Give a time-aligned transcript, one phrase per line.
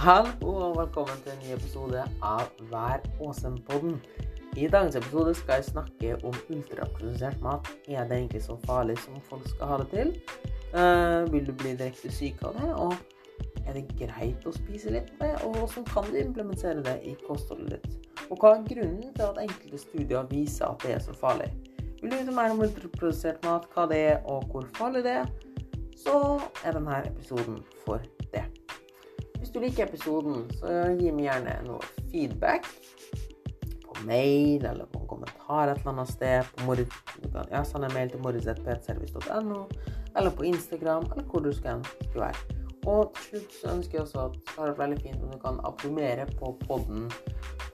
[0.00, 3.98] Hallo og velkommen til en ny episode av Vær åsen-podden.
[4.56, 7.68] I dagens episode skal jeg snakke om ultraprosessert mat.
[7.84, 10.14] Er det egentlig så farlig som folk skal ha det til?
[10.72, 12.70] Uh, vil du bli direkte syk av det?
[12.80, 15.34] Og er det greit å spise litt av det?
[15.44, 18.16] Og hvordan kan du implementere det i kostholdet ditt?
[18.30, 21.50] Og hva er grunnen til at enkelte studier viser at det er så farlig?
[22.00, 25.30] Vil du vite mer om ultraprosessert mat, hva det er og hvor farlig det er,
[25.92, 26.16] så
[26.64, 28.19] er denne episoden for det.
[29.50, 32.68] Hvis du liker episoden, så gi meg gjerne noe feedback
[33.82, 36.52] på mail eller på en kommentar et eller annet sted.
[36.52, 36.84] På mor du
[37.50, 39.64] ja, sende en mail til morris.petservice.no,
[40.14, 41.82] eller på Instagram, eller hvor du skal
[42.14, 42.60] være.
[42.86, 45.42] Og til slutt så ønsker jeg også at det hadde vært veldig fint om du
[45.42, 47.10] kan abonnere på podden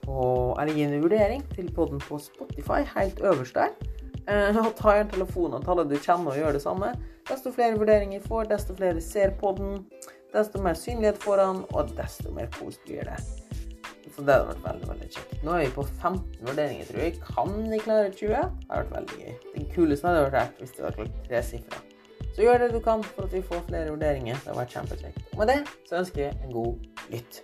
[0.09, 3.77] eller gi en vurdering til podden på Spotify, helt øverst der.
[4.25, 6.95] Eh, og ta gjerne telefonen og alle du kjenner og gjør det samme.
[7.29, 9.83] Desto flere vurderinger får, desto flere ser podden,
[10.33, 13.19] desto mer synlighet får han, og desto mer kos blir det.
[14.17, 15.33] Så det hadde vært veldig veldig kjekt.
[15.45, 17.17] Nå er vi på 15 vurderinger, tror jeg.
[17.21, 18.31] Kan vi klare 20?
[18.31, 19.35] Det hadde vært veldig gøy.
[19.53, 21.83] Den kuleste hadde vært hvis det hadde klart tre sifre.
[22.33, 24.39] Så gjør det du kan for at vi får flere vurderinger.
[24.41, 25.27] Det hadde vært kjempekjekt.
[25.35, 27.43] Og med det så ønsker jeg en god lytt.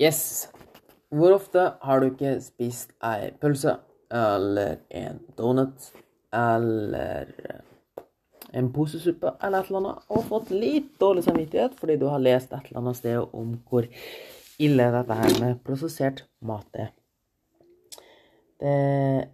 [0.00, 0.48] Yes.
[1.08, 3.78] Hvor ofte har du ikke spist ei pølse
[4.12, 5.86] eller en donut
[6.36, 7.32] eller
[8.56, 12.52] en posesuppe eller et eller annet og fått litt dårlig samvittighet fordi du har lest
[12.52, 13.88] et eller annet sted om hvor
[14.62, 16.92] ille dette her med prosessert mat er.
[18.56, 18.76] Det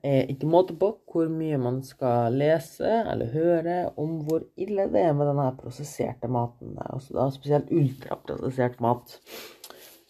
[0.03, 5.05] er ikke måte på hvor mye man skal lese eller høre om hvor ille det
[5.09, 6.75] er med denne prosesserte maten.
[6.87, 9.19] Altså da spesielt ultraprosessert mat.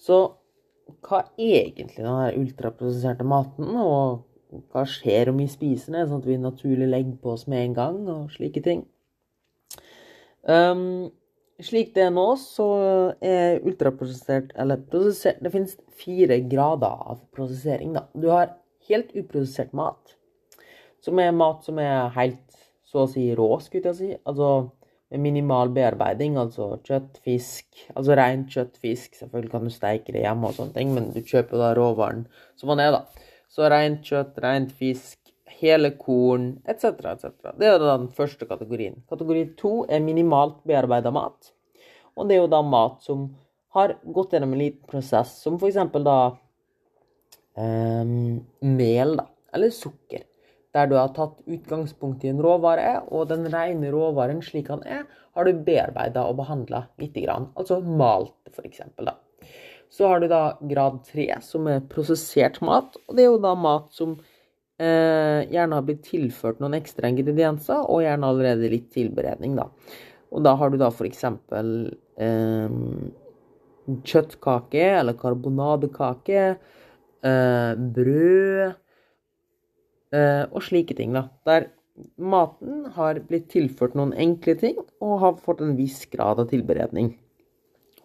[0.00, 0.22] Så
[1.02, 4.22] hva egentlig den ultraprosesserte maten, og
[4.72, 7.76] hva skjer om vi spiser den, sånn at vi naturlig legger på oss med en
[7.78, 8.84] gang, og slike ting.
[10.42, 11.10] Um,
[11.62, 12.66] slik det er nå, så
[13.22, 18.06] er ultraprosessert, eller prosessert Det finnes fire grader av prosessering, da.
[18.14, 18.56] Du har
[18.88, 20.16] helt uprosessert mat,
[21.02, 24.10] som er mat som er helt så å si rå, skulle jeg si.
[24.28, 24.48] Altså
[25.20, 27.66] minimal bearbeiding, altså kjøtt, fisk.
[27.92, 29.16] Altså rent kjøtt, fisk.
[29.18, 32.24] Selvfølgelig kan du steike det hjemme og sånne ting, men du kjøper da råvaren
[32.60, 33.28] som den er, da.
[33.52, 35.18] Så rent kjøtt, rent fisk,
[35.62, 37.52] hele korn etc., etc.
[37.60, 39.02] Det er da den første kategorien.
[39.10, 41.52] Kategori to er minimalt bearbeida mat.
[42.16, 43.28] Og det er jo da mat som
[43.76, 45.78] har gått gjennom en liten prosess, som f.eks.
[46.04, 46.18] da
[47.56, 49.28] um, mel, da.
[49.52, 50.24] Eller sukker
[50.72, 55.04] der du har tatt utgangspunkt i en råvare, og den rene råvaren slik den er,
[55.36, 57.50] har du bearbeida og behandla lite grann.
[57.56, 58.80] Altså malt, f.eks.
[59.92, 62.96] Så har du da grad tre, som er prosessert mat.
[63.06, 64.14] Og det er jo da mat som
[64.80, 69.68] eh, gjerne har blitt tilført noen ekstra ingredienser, og gjerne allerede litt tilberedning, da.
[70.32, 71.26] Og da har du da f.eks.
[72.24, 72.78] Eh,
[74.08, 76.44] kjøttkake eller karbonadekake,
[77.28, 78.78] eh, brød
[80.12, 81.26] og slike ting, da.
[81.48, 81.70] Der
[82.20, 87.12] maten har blitt tilført noen enkle ting og har fått en viss grad av tilberedning.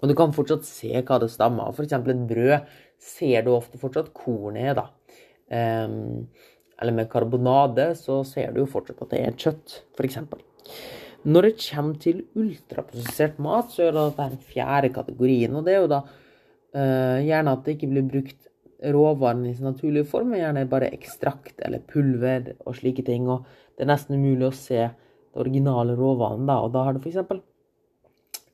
[0.02, 1.78] Og du kan fortsatt se hva det stammer av.
[1.78, 1.96] F.eks.
[1.98, 2.70] et brød
[3.02, 4.86] ser du ofte fortsatt kornet i, da.
[6.78, 10.20] Eller med karbonade så ser du jo fortsatt at det er kjøtt, f.eks.
[11.28, 15.56] Når det kommer til ultraprosessert mat, så er det den fjerde kategorien.
[15.58, 18.47] Og det er jo da uh, gjerne at det ikke blir brukt
[18.84, 23.28] råvaren i sin naturlige form er gjerne bare ekstrakt eller pulver og slike ting.
[23.30, 23.46] Og
[23.76, 26.60] det er nesten umulig å se det originale råvaren da.
[26.66, 27.40] Og da har du f.eks.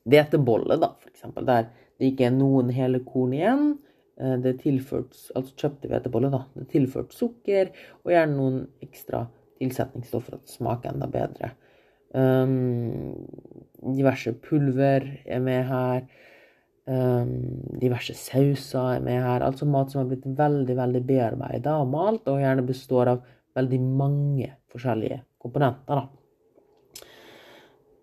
[0.04, 1.70] hvetebolle, da, for eksempel, der
[2.00, 3.66] det ikke er noen hele korn igjen.
[4.20, 6.44] Eh, det er tilført, altså kjøpte hvetebolle, da.
[6.54, 9.26] Det er tilført sukker og gjerne noen ekstra
[9.62, 11.54] tilsetningsstoffer for at det smaker enda bedre.
[12.14, 13.14] Um,
[13.94, 16.04] diverse pulver er med her.
[16.84, 17.30] Um,
[17.80, 19.44] diverse sauser er med her.
[19.46, 23.22] Altså mat som har blitt veldig veldig bearbeida og malt, og gjerne består av
[23.56, 26.04] veldig mange forskjellige komponenter.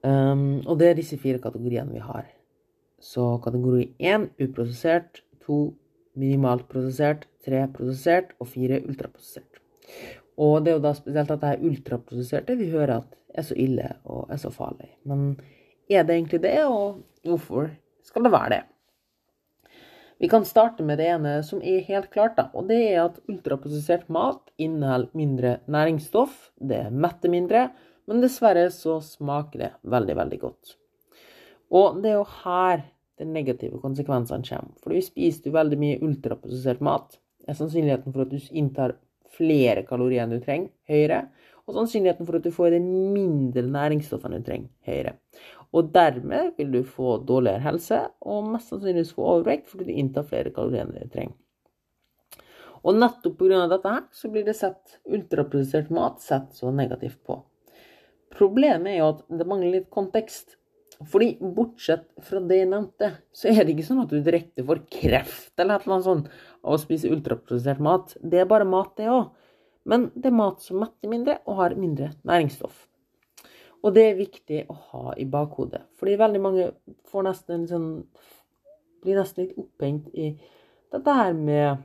[0.02, 2.26] Um, og det er disse fire kategoriene vi har.
[3.02, 5.74] Så kategori én uprosessert, to
[6.18, 9.62] minimalt prosessert, tre prosessert og fire ultraprosessert.
[10.42, 13.56] Og det er jo da spesielt at det er ultraprosesserte vi hører at er så
[13.58, 14.90] ille og er så farlig.
[15.08, 15.36] Men
[15.90, 17.70] er det egentlig det, og hvorfor
[18.06, 18.62] skal det være det?
[20.22, 23.18] Vi kan starte med det ene som er helt klart, da, og det er at
[23.32, 26.52] ultraprosessert mat inneholder mindre næringsstoff.
[26.62, 27.64] Det metter mindre,
[28.06, 30.76] men dessverre så smaker det veldig, veldig godt.
[31.74, 32.84] Og det er jo her
[33.18, 34.76] de negative konsekvensene kommer.
[34.84, 38.98] For hvis spiser du veldig mye ultraprosessert mat, er sannsynligheten for at du inntar
[39.32, 41.24] flere kalorier enn du trenger, høyere.
[41.66, 45.16] Og sannsynligheten for at du får i deg mindre næringsstoff enn du trenger, høyere.
[45.72, 50.28] Og dermed vil du få dårligere helse, og mest sannsynligvis få overvekt fordi du inntar
[50.28, 51.38] flere kalorier enn du trenger.
[52.82, 53.68] Og nettopp pga.
[53.70, 57.38] dette her, så blir det sett ultraprosessert mat sett så negativt på.
[58.34, 60.58] Problemet er jo at det mangler litt kontekst.
[61.12, 64.84] Fordi bortsett fra det jeg nevnte, så er det ikke sånn at du direkte får
[64.94, 66.28] kreft eller annet sånt
[66.62, 68.14] av å spise ultraprosessert mat.
[68.22, 69.32] Det er bare mat, det òg.
[69.90, 72.86] Men det er mat som metter mindre og har mindre næringsstoff.
[73.82, 75.84] Og det er viktig å ha i bakhodet.
[75.98, 76.68] Fordi veldig mange
[77.12, 77.90] får nesten sånn
[79.02, 80.28] Blir nesten litt opphengt i
[80.94, 81.80] dette her med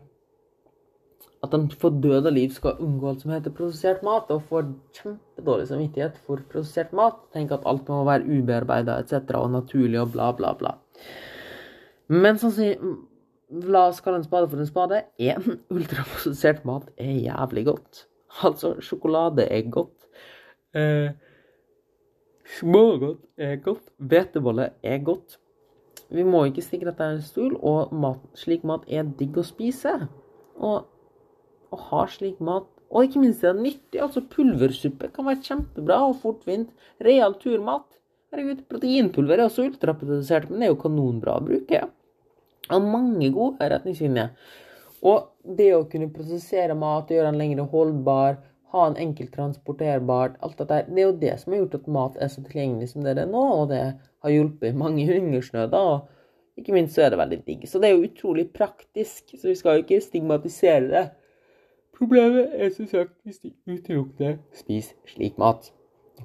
[1.46, 4.66] at de for død og liv skal unngå alt som heter prosessert mat, og får
[4.98, 7.22] kjempedårlig samvittighet for prosessert mat.
[7.32, 9.32] Tenker at alt må være ubearbeida etc.
[9.38, 10.74] og naturlig og bla, bla, bla.
[12.12, 12.96] Men sånn som
[13.46, 15.04] La oss kalle en spade for en spade.
[15.22, 18.00] En ultraprosessert mat er jævlig godt.
[18.42, 20.08] Altså, sjokolade er godt.
[20.74, 21.14] Eh,
[22.56, 23.90] Smågodt er godt.
[23.98, 25.38] Hvetebolle er godt.
[26.08, 29.92] Vi må ikke stikke dette under stol, og mat, slik mat er digg å spise.
[30.56, 30.86] Og
[31.74, 32.68] å ha slik mat.
[32.86, 34.00] Og ikke minst er det nyttig.
[34.02, 36.70] altså Pulversuppe kan være kjempebra og fortvint.
[37.02, 37.88] Real turmat.
[38.32, 41.82] Herregud, proteinpulver er også ultraprodusert, men det er jo kanonbra å bruke.
[42.72, 44.32] Av mange gode retningslinjer.
[45.06, 48.40] Og det å kunne prosessere mat, og gjøre den lengre holdbar,
[48.74, 52.16] ha en enkelt transporterbart alt dette, Det er jo det som har gjort at mat
[52.20, 55.74] er så tilgjengelig som det er nå, og det har hjulpet mange i hungersnød.
[55.74, 57.68] Og ikke minst så er det veldig digg.
[57.68, 61.06] Så det er jo utrolig praktisk, så vi skal jo ikke stigmatisere det.
[61.96, 65.70] Problemet er som sagt hvis de utelukkende spiser slik mat.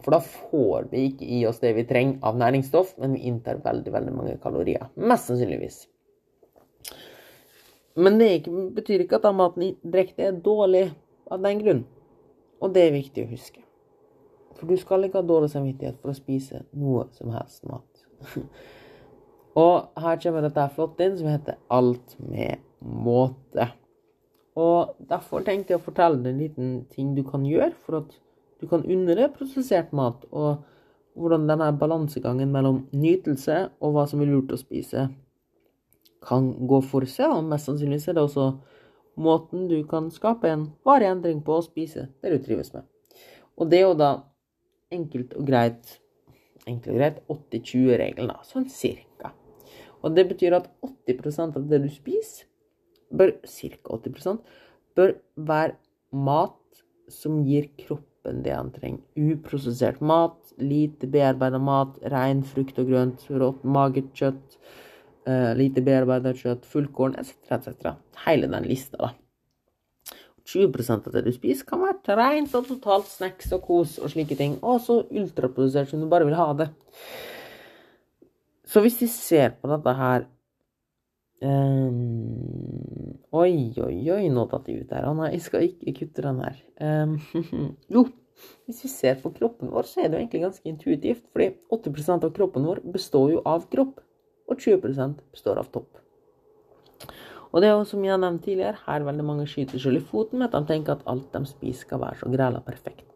[0.01, 3.59] For da får vi ikke i oss det vi trenger av næringsstoff, men vi inntar
[3.63, 4.87] veldig veldig mange kalorier.
[4.95, 5.85] Mest sannsynligvis.
[7.99, 10.85] Men det betyr ikke at den maten direkte er dårlig
[11.31, 11.81] av den grunn.
[12.61, 13.63] Og det er viktig å huske.
[14.57, 18.03] For du skal ikke ha dårlig samvittighet for å spise noe som helst mat.
[19.63, 23.71] og her kommer dette flott inn, som heter Alt med måte.
[24.59, 28.13] Og derfor tenkte jeg å fortelle deg en liten ting du kan gjøre for at
[28.61, 30.61] du kan unne prosessert mat, og
[31.17, 35.07] hvordan denne balansegangen mellom nytelse og hva som er lurt å spise,
[36.21, 37.33] kan gå for seg.
[37.33, 38.51] Og mest sannsynlig er det også
[39.19, 42.87] måten du kan skape en varig endring på å spise det du trives med.
[43.59, 44.11] Og det er jo da
[44.91, 45.97] enkelt og greit
[46.69, 49.33] enkelt og greit 80-20-regelen, sånn cirka.
[50.01, 52.47] Og det betyr at 80% av det du spiser,
[53.11, 53.97] bør ca.
[53.97, 54.53] 80%
[54.95, 55.75] bør være
[56.11, 59.01] mat som gir kroppen det han trenger.
[59.19, 64.57] Uprosessert mat, lite bearbeida mat, ren frukt og grønt, rått, magert kjøtt,
[65.57, 67.91] lite bearbeidet kjøtt, fullkorn etc., etc.
[68.25, 69.11] Hele den lista, da.
[70.51, 74.35] 20% av det du spiser, kan være rent og totalt snacks og kos og slike
[74.39, 74.57] ting.
[74.65, 76.71] Og så ultraprodusert som du bare vil ha det.
[78.67, 80.29] Så hvis vi ser på dette her
[81.41, 85.07] Um, oi, oi, oi, nå datt jeg ut her.
[85.09, 86.59] Å nei, jeg skal ikke kutte den her.
[86.77, 87.15] Um,
[87.95, 88.03] jo,
[88.69, 91.23] hvis vi ser på kroppen vår, så er det jo egentlig ganske intuitivt.
[91.33, 94.03] Fordi 80% av kroppen vår består jo av kropp,
[94.51, 96.01] og 20% består av topp.
[97.51, 100.05] Og det er jo som jeg har nevnt tidligere, her veldig mange skyter skyld i
[100.07, 103.07] foten med at de tenker at alt de spiser skal være så grela perfekt.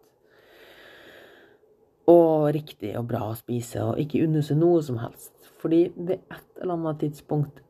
[2.11, 5.33] Og riktig og bra å spise, og ikke unne seg noe som helst.
[5.61, 7.63] Fordi ved et eller annet tidspunkt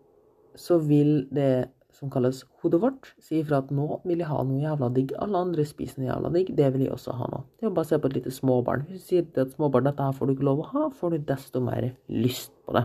[0.60, 4.60] så vil det som kalles hodet vårt, si ifra at nå vil jeg ha noe
[4.60, 5.14] jævla digg.
[5.22, 7.40] Alle andre spiser noe jævla digg, det vil jeg også ha nå.
[7.56, 8.84] Det er jo bare å se på et lite småbarn.
[8.90, 11.30] Hun sier til et småbarn dette her får du ikke lov å ha, får du
[11.32, 12.84] desto mer lyst på det.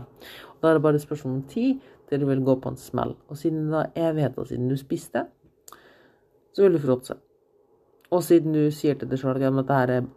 [0.53, 3.15] Og da er det bare spørsmål om tid til du vil gå på en smell.
[3.29, 5.25] Og siden det er evigheter siden du spiste,
[6.53, 7.15] så vil du fråtse.
[8.11, 10.09] Og siden du sier til deg sjøl at dette er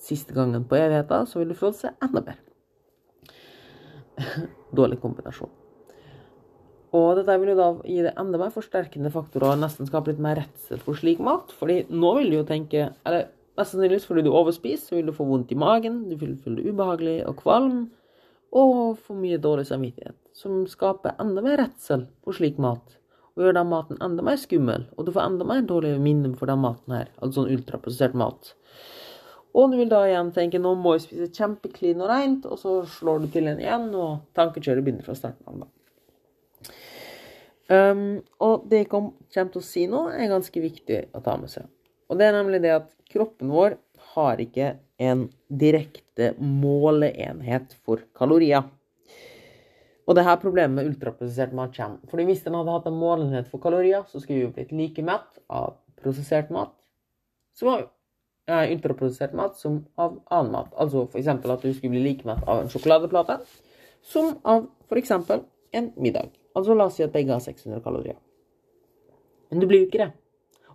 [0.00, 2.38] siste gangen på evigheta, så vil du fråtse enda mer.
[4.78, 5.50] Dårlig kombinasjon.
[6.96, 10.22] Og dette vil jo da gi det enda mer forsterkende faktorer og nesten skape litt
[10.22, 11.52] mer redsel for slik mat.
[11.58, 15.14] fordi nå vil du jo tenke Eller mest sannsynligvis fordi du overspiser, så vil du
[15.14, 17.90] få vondt i magen, du vil føle deg ubehagelig og kvalm,
[18.50, 20.16] og for mye dårlig samvittighet.
[20.34, 22.96] Som skaper enda mer redsel for slik mat.
[23.36, 24.88] Og gjør den maten enda mer skummel.
[24.96, 27.12] Og du får enda mer dårlige minner for den maten her.
[27.20, 28.54] Altså sånn ultraprosessert mat.
[29.54, 32.76] Og du vil da igjen tenke nå må jeg spise kjempeklin og rent, og så
[32.86, 35.64] slår du til en igjen, og tankekjøret begynner fra starten av.
[35.64, 35.70] da.
[37.70, 41.50] Um, og det jeg kommer til å si nå, er ganske viktig å ta med
[41.52, 41.66] seg.
[42.10, 43.76] Og det er nemlig det at kroppen vår
[44.14, 48.66] har ikke en direkte måleenhet for kalorier.
[50.04, 52.02] Og det her problemet med ultraprosessert mat kommer.
[52.10, 55.04] Fordi hvis den hadde hatt en målenhet for kalorier, så skulle vi jo blitt like
[55.06, 56.74] mett av prosessert mat
[57.56, 57.84] som av
[58.50, 60.74] eh, ultraprosessert mat som av annen mat.
[60.76, 61.28] Altså f.eks.
[61.30, 63.38] at du skulle bli like mett av en sjokoladeplate
[64.02, 65.14] som av f.eks.
[65.72, 66.34] en middag.
[66.58, 68.18] Altså la oss si at begge har 600 kalorier.
[69.50, 70.10] Men du blir jo ikke det.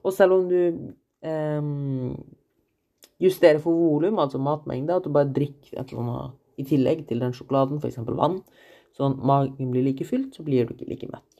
[0.01, 0.61] Og selv om du
[1.21, 1.61] eh,
[3.21, 7.21] justerer for volum, altså matmengde, at du bare drikker et eller annet i tillegg til
[7.23, 7.99] den sjokoladen, f.eks.
[8.07, 8.41] vann,
[8.95, 11.35] sånn magen blir like fylt, så blir du ikke like mett.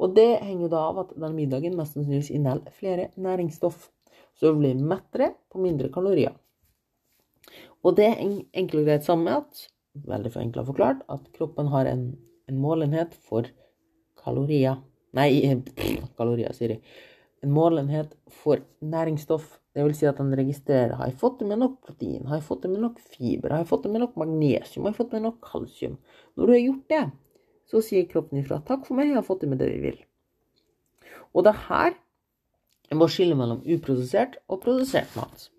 [0.00, 3.88] Og det henger da av at den middagen mest sannsynligvis inneholder flere næringsstoff.
[4.36, 6.34] Så du blir mettere på mindre kalorier.
[7.84, 9.62] Og det er enkelt og greit sammen med at,
[10.10, 12.08] veldig for enkelt forklart, at kroppen har en,
[12.50, 13.48] en målenhet for
[14.20, 14.82] kalorier.
[15.16, 15.30] Nei,
[16.18, 16.82] kalorier, sier jeg.
[17.44, 19.46] En målenhet for næringsstoff.
[19.76, 22.46] Det vil si at den registrerer har jeg fått i meg nok protein, har jeg
[22.46, 25.12] fått i meg nok fiber, har jeg fått i meg nok magnesium, har jeg fått
[25.12, 25.98] i meg nok kalsium.
[26.32, 27.02] Når du har gjort det,
[27.68, 30.00] så sier kroppen ifra 'takk for meg, jeg har fått i meg det vi vil'.
[31.36, 31.92] Og det her
[32.90, 35.50] er må skille mellom uprosessert og produsert mat.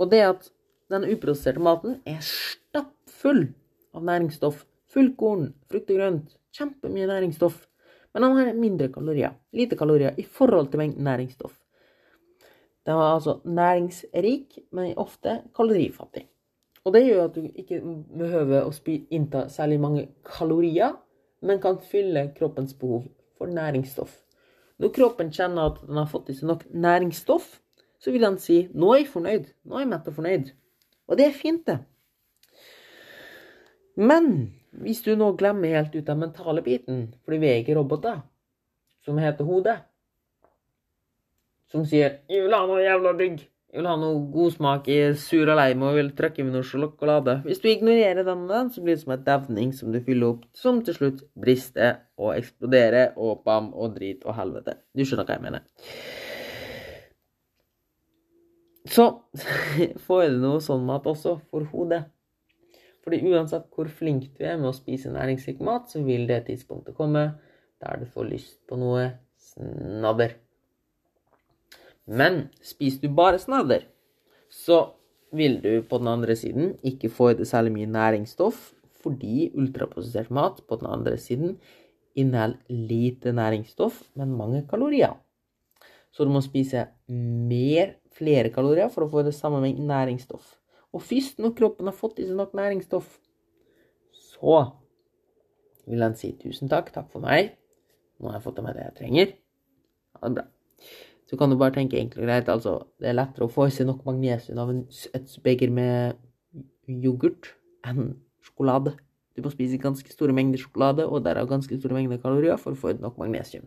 [0.00, 0.48] Og det at
[0.88, 3.50] den uprosesserte maten er stappfull
[3.92, 7.66] av næringsstoff, fullkorn, frukt og grønt, kjempemye næringsstoff,
[8.14, 11.61] men den har mindre kalorier, lite kalorier i forhold til mengden næringsstoff.
[12.86, 16.26] Den var altså næringsrik, men ofte kalorifattig.
[16.84, 17.78] Og det gjør at du ikke
[18.18, 18.72] behøver å
[19.10, 20.96] innta særlig mange kalorier,
[21.42, 23.04] men kan fylle kroppens behov
[23.38, 24.16] for næringsstoff.
[24.78, 27.60] Når kroppen kjenner at den har fått i seg nok næringsstoff,
[28.02, 30.52] så vil den si 'nå er jeg fornøyd', 'nå er jeg mett og fornøyd'.
[31.08, 31.78] Og det er fint, det.
[33.96, 38.20] Men hvis du nå glemmer helt ut den mentale biten, fordi vi er ikke roboter,
[39.04, 39.78] som heter hodet,
[41.72, 43.48] som sier 'Jeg vil ha noe jævla digg'.
[43.72, 47.38] Jeg vil ha noe godsmak i sur og leim og vil trekke med noe sjokolade.
[47.46, 50.42] Hvis du ignorerer den, den, så blir det som en devning som du fyller opp,
[50.52, 54.76] som til slutt brister og eksploderer og bam og drit og helvete.
[54.92, 55.64] Du skjønner hva jeg mener.
[58.92, 59.08] Så
[60.06, 62.04] får du noe sånn mat også for hodet.
[63.02, 66.94] Fordi uansett hvor flink du er med å spise næringsrik mat, så vil det tidspunktet
[66.98, 67.30] komme
[67.82, 69.08] der du får lyst på noe
[69.40, 70.36] snadder.
[72.06, 73.86] Men spiser du bare snadder,
[74.50, 74.94] så
[75.32, 80.30] vil du på den andre siden ikke få i deg særlig mye næringsstoff, fordi ultraprosessert
[80.34, 81.56] mat på den andre siden
[82.18, 85.14] inneholder lite næringsstoff, men mange kalorier.
[86.12, 90.58] Så du må spise mer, flere kalorier for å få det samme med næringsstoff.
[90.92, 93.08] Og først når kroppen har fått i seg nok næringsstoff,
[94.12, 94.58] så
[95.88, 97.54] vil han si tusen takk, takk for meg.
[98.20, 99.32] Nå har jeg fått i meg det jeg trenger.
[100.18, 100.50] Ha det bra
[101.32, 102.48] så kan du bare tenke enkelt og greit.
[102.52, 104.72] Altså, det er lettere å få i seg nok magnesium av
[105.16, 106.18] et beger med
[106.84, 107.54] yoghurt
[107.88, 108.92] enn sjokolade.
[109.32, 112.80] Du må spise ganske store mengder sjokolade og derav ganske store mengder kalorier for å
[112.82, 113.64] få ut nok magnesium.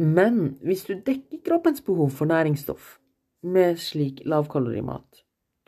[0.00, 2.94] Men hvis du dekker kroppens behov for næringsstoff
[3.44, 5.20] med slik lavkalorimat,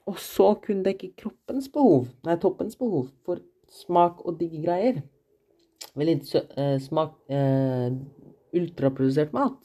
[0.08, 5.04] og så kun dekker kroppens behov, nei, toppens behov for smak og digge greier
[5.96, 7.90] Veldig uh, smak uh,
[8.56, 9.58] ultraprodusert mat,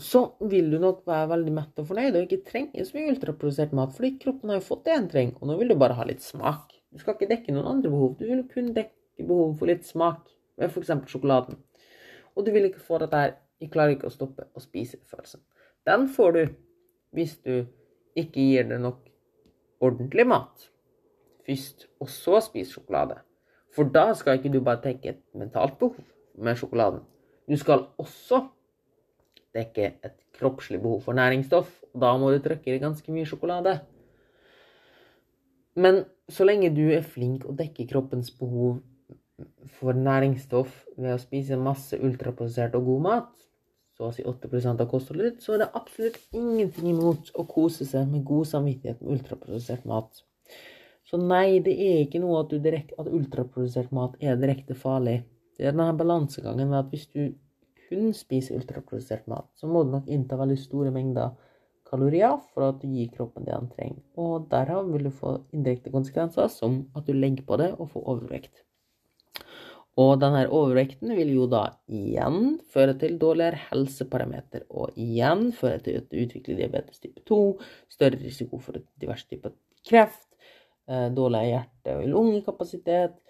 [0.00, 3.74] så vil du nok være veldig mett og fornøyd og ikke trenge så mye ultraprodusert
[3.76, 6.06] mat, fordi kroppen har jo fått det en trenger, og nå vil du bare ha
[6.08, 6.72] litt smak.
[6.90, 10.22] Du skal ikke dekke noen andre behov, du vil kun dekke behovet for litt smak,
[10.60, 10.92] med f.eks.
[11.12, 11.60] sjokoladen.
[12.34, 15.42] Og du vil ikke få dette her Jeg klarer ikke å stoppe å spise-følelsen.
[15.84, 16.38] Den får du
[17.12, 17.66] hvis du
[18.16, 19.02] ikke gir det nok
[19.84, 20.70] ordentlig mat
[21.44, 23.18] først, og så spiser sjokolade.
[23.76, 26.00] For da skal ikke du bare tenke et mentalt behov
[26.38, 27.02] med sjokoladen.
[27.50, 28.44] Du skal også
[29.56, 31.70] dekke et kroppslig behov for næringsstoff.
[31.94, 33.80] og Da må du trykke i ganske mye sjokolade.
[35.74, 38.80] Men så lenge du er flink å dekke kroppens behov
[39.78, 43.30] for næringsstoff ved å spise masse ultraprosessert og god mat,
[43.96, 47.86] så å si 8% av kostholdet ditt, så er det absolutt ingenting imot å kose
[47.88, 50.22] seg med god samvittighet med ultraprosessert mat.
[51.08, 55.22] Så nei, det er ikke noe at, direkt, at ultraprosessert mat er direkte farlig.
[55.60, 57.34] Det er denne balansegangen med at hvis du
[57.90, 61.34] kun spiser ultraprosessert mat, så må du nok innta veldig store mengder
[61.90, 64.00] kalorier for at du gir kroppen det den trenger.
[64.16, 68.08] Og derav vil du få indirekte konsekvenser, som at du legger på det og får
[68.14, 68.62] overvekt.
[70.00, 76.00] Og denne overvekten vil jo da igjen føre til dårligere helseparameter, og igjen føre til
[76.00, 77.40] at du utvikler diabetes type 2,
[77.92, 79.52] større risiko for diverse typer
[79.84, 80.30] kreft,
[80.88, 83.20] eh, dårligere hjerte- og lungekapasitet,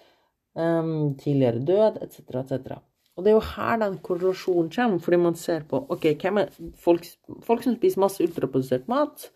[1.21, 2.79] tidligere død, etc., etc.
[3.17, 6.52] Og det er jo her den korrelasjonen kommer, fordi man ser på ok, hvem er
[6.81, 7.05] folk,
[7.45, 9.26] folk som spiser masse ultraprodusert mat,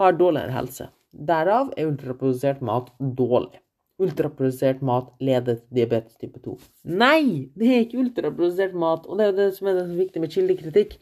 [0.00, 0.90] har dårligere helse.
[1.16, 3.62] Derav er ultraprodusert mat dårlig.
[4.02, 6.58] Ultraprodusert mat leder til diabetes type 2.
[7.00, 10.02] Nei, det er ikke ultraprodusert mat, og det er jo det som er det viktige
[10.02, 10.98] viktig med kildekritikk.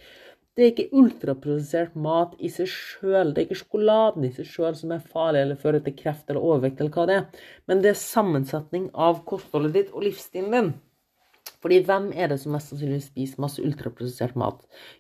[0.54, 4.76] Det er ikke ultraprosessert mat i seg sjøl, det er ikke sjokoladen i seg sjøl
[4.78, 7.90] som er farlig eller fører til kreft eller overvekt eller hva det er, men det
[7.90, 10.70] er sammensetning av kostholdet ditt og livsstilen din.
[11.64, 14.58] Fordi hvem er det som mest sannsynlig spiser masse ultraprosessert mat?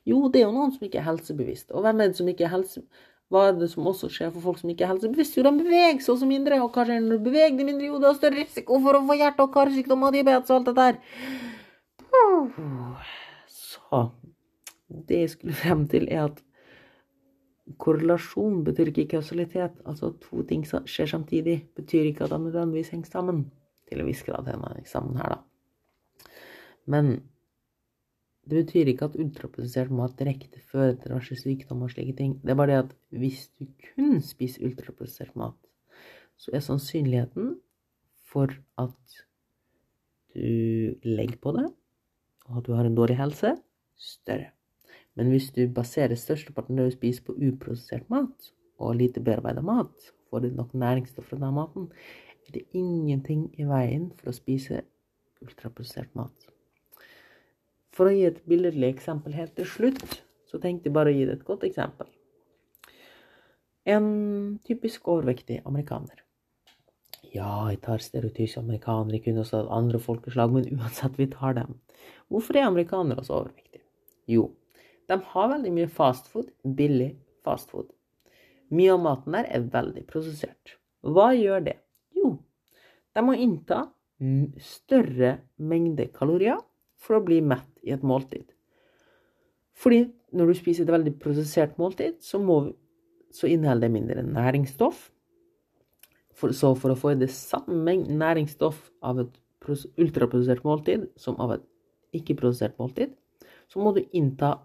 [0.08, 1.70] Jo, det er jo noen som ikke er helsebevisst.
[1.76, 2.82] Og hvem er det som ikke er helse...
[3.32, 5.36] Hva er det som også skjer for folk som ikke er helsebevisst?
[5.36, 6.60] Jo, de beveger seg også mindre.
[6.64, 7.88] Og hva skjer når du beveger deg mindre?
[7.88, 10.70] Jo, det er større risiko for å få hjerte- og karsykdom og diabetes og alt
[10.70, 10.96] dette her.
[13.52, 14.04] Så
[15.08, 16.42] Det jeg skulle frem til, er at
[17.80, 19.76] korrelasjon betyr ikke kausalitet.
[19.88, 23.44] Altså to ting som skjer samtidig, betyr ikke at de nødvendigvis henger sammen.
[23.88, 26.28] Til en viss grad henger de sammen her, da.
[26.86, 27.14] Men
[28.44, 32.36] det betyr ikke at ultraprosessert mat direkte fører til diverse sykdom og slike ting.
[32.42, 35.56] Det er bare det at hvis du kun spiser ultraprosessert mat,
[36.36, 37.54] så er sannsynligheten
[38.28, 39.20] for at
[40.34, 41.68] du legger på det,
[42.50, 43.54] og at du har en dårlig helse,
[43.96, 44.50] større.
[45.14, 48.50] Men hvis du baserer størsteparten av det du spiser på uprosessert mat,
[48.82, 51.86] og lite bearbeida mat, får du nok næringsstoff fra den maten,
[52.46, 54.82] er det ingenting i veien for å spise
[55.44, 56.50] ultraprosessert mat.
[57.94, 61.24] For å gi et billedlig eksempel helt til slutt, så tenkte jeg bare å gi
[61.28, 62.10] deg et godt eksempel.
[63.84, 64.06] En
[64.66, 66.24] typisk overvektig amerikaner.
[67.34, 71.56] Ja, jeg tar stereotyse amerikanere, jeg kunne også hatt andre folkeslag, men uansett, vi tar
[71.58, 71.78] dem.
[72.30, 73.82] Hvorfor er amerikanere så overvektige?
[74.30, 74.48] Jo,
[75.10, 77.12] de har veldig mye fastfood, billig
[77.44, 77.90] fastfood.
[78.74, 80.78] Mye av maten der er veldig prosessert.
[81.04, 81.76] Hva gjør det?
[82.16, 82.36] Jo,
[83.14, 83.84] de må innta
[84.62, 86.60] større mengde kalorier
[87.00, 88.46] for å bli mett i et måltid.
[89.76, 92.60] Fordi når du spiser et veldig prosessert måltid, så, må,
[93.34, 95.10] så inneholder det mindre næringsstoff.
[96.34, 99.36] For, så for å få i det samme næringsstoff av et
[100.00, 101.68] ultraprosessert måltid som av et
[102.14, 103.14] ikke-prosessert måltid,
[103.70, 104.56] så må du innta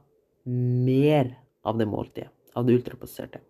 [0.49, 1.31] mer
[1.67, 3.41] av det måltidet, av det ultraprosesserte.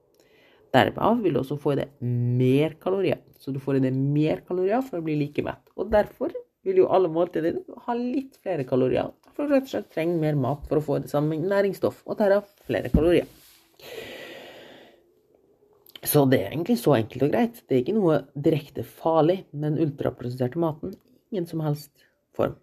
[0.73, 3.23] Derav vil du også få i deg mer kalorier.
[3.41, 5.63] Så du får i deg mer kalorier for å bli like mett.
[5.79, 6.33] Og derfor
[6.67, 7.57] vil jo alle måltider
[7.87, 9.09] ha litt flere kalorier.
[9.33, 12.03] For du rett og slett trenger mer mat for å få i det samme næringsstoff,
[12.05, 13.29] og derav flere kalorier.
[16.03, 17.61] Så det er egentlig så enkelt og greit.
[17.67, 20.93] Det er ikke noe direkte farlig med den ultraprosesserte maten.
[21.31, 21.91] Ingen som helst
[22.35, 22.55] form.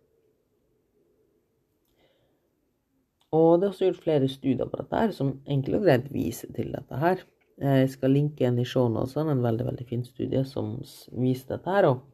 [3.37, 6.53] Og det er også gjort flere studier på dette her, som enkelt og greit viser
[6.57, 7.25] til dette her.
[7.57, 10.77] Jeg skal linke en i shownotene, en veldig veldig fin studie som
[11.13, 11.89] viser dette her.
[11.93, 12.05] og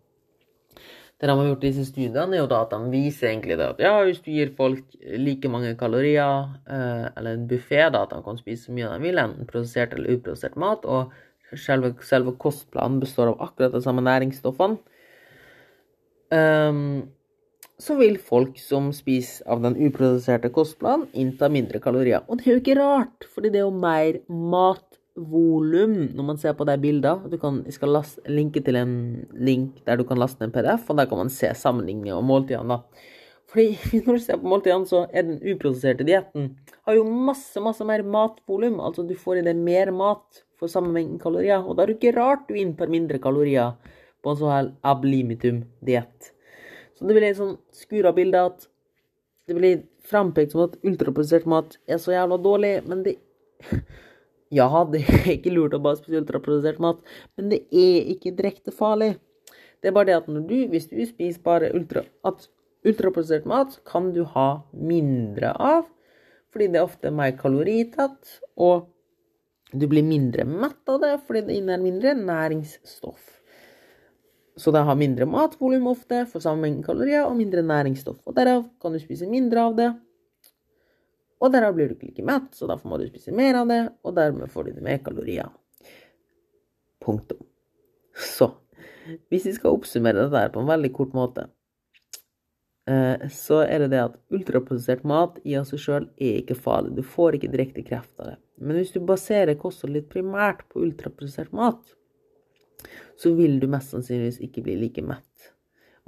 [1.22, 3.66] det de har gjort i disse studiene, er jo da at de viser egentlig det
[3.70, 8.10] at ja, hvis du gir folk like mange kalorier, eh, eller en buffé, da, at
[8.10, 11.12] de kan spise så mye de vil, enten prosessert eller uprosessert mat, og
[11.54, 14.80] selve, selve kostplanen består av akkurat de samme næringsstoffene,
[16.34, 16.82] um,
[17.80, 22.26] så vil folk som spiser av den uproduserte kostplanen, innta mindre kalorier.
[22.28, 26.54] Og det er jo ikke rart, fordi det er jo mer matvolum når man ser
[26.58, 27.40] på de bildene.
[27.42, 28.94] Kan, jeg skal last, linke til en
[29.34, 32.78] link der du kan laste en PDF, og der kan man se sammenligninger og måltidene.
[32.78, 33.08] da.
[33.52, 33.74] Fordi
[34.06, 36.52] når du ser på måltidene, så er den uproduserte dietten
[36.86, 38.80] har jo masse, masse mer matvolum.
[38.82, 41.62] Altså du får i deg mer mat for samme mengden kalorier.
[41.62, 43.76] Og da er det ikke rart du inntar mindre kalorier
[44.22, 46.31] på en sånn ab limitum-diett.
[47.02, 48.68] Så det blir litt sånn skura bilde at
[49.50, 53.16] det blir frampekt som at ultraprosessert mat er så jævla dårlig, men det
[54.54, 57.00] Ja, det er ikke lurt å bare spise ultraprosessert mat,
[57.34, 59.16] men det er ikke direkte farlig.
[59.82, 62.46] Det er bare det at når du, hvis du spiser bare ultra, at
[62.86, 65.88] ultraprosessert mat, kan du ha mindre av,
[66.54, 68.86] fordi det er ofte mer kaloritatt, og
[69.74, 73.41] du blir mindre mett av det fordi det inneholder mindre næringsstoff.
[74.56, 78.18] Så det har mindre matvolum ofte for samme mengde kalorier og mindre næringsstoff.
[78.28, 79.90] Og derav kan du spise mindre av det,
[81.42, 83.80] og derav blir du ikke like mett, så derfor må du spise mer av det,
[84.06, 85.48] og dermed får du mer kalorier.
[87.02, 87.40] Punktum.
[88.14, 88.52] Så
[89.32, 91.48] hvis vi skal oppsummere dette her på en veldig kort måte,
[92.86, 96.94] eh, så er det det at ultraprosessert mat i av seg sjøl er ikke farlig.
[96.94, 98.36] Du får ikke direkte kreft av det.
[98.62, 101.82] Men hvis du baserer kostholdet litt primært på ultraprosessert mat,
[103.20, 105.52] så vil du mest sannsynligvis ikke bli like mett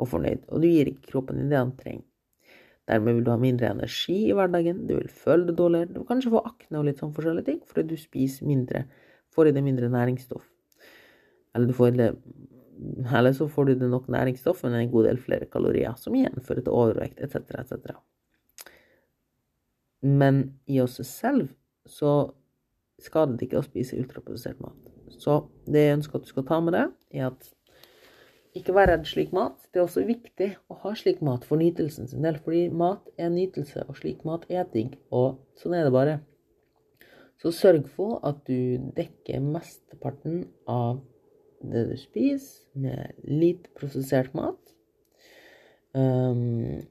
[0.00, 0.46] og fornøyd.
[0.50, 2.06] Og du gir ikke kroppen din det han trenger.
[2.90, 6.08] Dermed vil du ha mindre energi i hverdagen, du vil føle deg dårligere, du vil
[6.10, 8.84] kanskje få akne og litt sånn forskjellige ting fordi du spiser mindre,
[9.32, 10.44] får i deg mindre næringsstoff.
[11.56, 12.10] Eller, det,
[13.08, 16.44] eller, så får du det nok næringsstoff, men en god del flere kalorier, som igjen
[16.44, 17.94] fører til overvekt, etc., etc.
[20.04, 21.54] Men i oss selv
[21.88, 22.34] så
[23.00, 24.83] skader det ikke å spise ultraprosessert mat.
[25.20, 27.50] Så det jeg ønsker at du skal ta med deg, er at
[28.54, 29.56] ikke vær redd slik mat.
[29.72, 33.32] Det er også viktig å ha slik mat for nytelsen sin del, fordi mat er
[33.34, 34.94] nytelse, og slik mat er digg.
[35.10, 36.20] Og sånn er det bare.
[37.42, 41.02] Så sørg for at du dekker mesteparten av
[41.64, 44.60] det du spiser, med litt prosessert mat.
[45.94, 46.82] Um,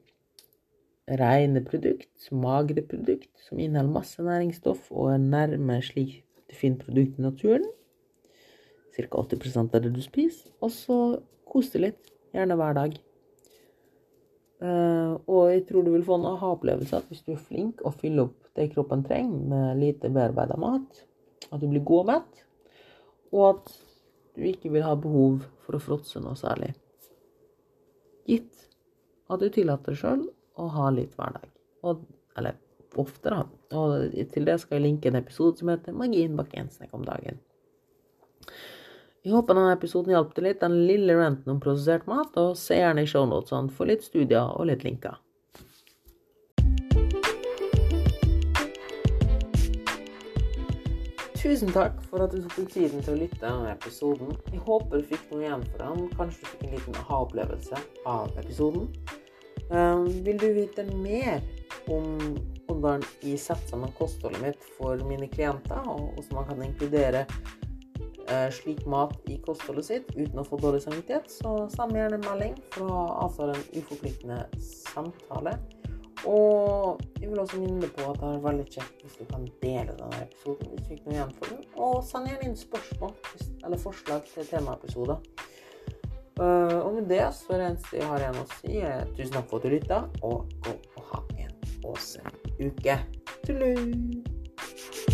[1.08, 7.18] rene produkt, magre produkt, som inneholder masse næringsstoff og er nærme slik du finner produkt
[7.18, 7.66] i naturen.
[8.94, 9.06] Ca.
[9.10, 10.52] 80% av det du spiser.
[10.62, 10.98] Og så
[11.50, 12.94] kos deg litt, gjerne hver dag.
[14.64, 17.98] Uh, og jeg tror du vil få en aha-opplevelse at hvis du er flink og
[18.00, 21.02] fyller opp det kroppen trenger med lite bearbeida mat,
[21.50, 22.44] at du blir god og mett,
[23.34, 23.72] og at
[24.38, 26.70] du ikke vil ha behov for å fråtse noe særlig.
[28.30, 28.68] Gitt
[29.30, 30.22] at du tillater deg sjøl
[30.60, 31.50] å ha litt hverdag.
[31.84, 32.04] Og,
[32.38, 32.56] eller
[33.00, 33.42] ofte, da.
[33.74, 37.04] Og til det skal jeg linke en episode som heter 'Magien bak én snekk om
[37.04, 37.42] dagen'.
[39.24, 42.76] Jeg håper denne episoden hjalp deg litt, den lille ranten om prosessert mat, og se
[42.76, 45.16] gjerne i shownotene for litt studier og litt linker.
[51.40, 54.36] Tusen takk for at du tok tiden til å lytte til denne episoden.
[54.52, 56.06] Jeg håper du fikk noe igjen for den.
[56.20, 58.86] Kanskje du fikk en liten aha-opplevelse av episoden.
[59.72, 61.40] Um, vil du vite mer
[61.88, 62.20] om
[62.68, 67.26] hvordan jeg setter sammen kostholdet mitt for mine klienter, og hvordan man kan inkludere
[68.54, 72.58] slik mat i kostholdet sitt uten å få dårlig samvittighet, så send gjerne en melding
[72.74, 75.58] for å avtale en uforpliktende samtale.
[76.24, 79.96] Og jeg vil også minne på at det er veldig kjekt hvis du kan dele
[79.98, 81.66] denne episoden hvis du fikk noe igjen for den.
[81.76, 83.12] Og send gjerne inn spørsmål
[83.64, 85.20] eller forslag til temaepisoder.
[86.40, 88.80] Uh, og med det så er det eneste jeg har igjen å si,
[89.14, 92.98] tusen takk for at du lytta, og gå og ha en awesome uke.
[93.44, 95.13] Tullu!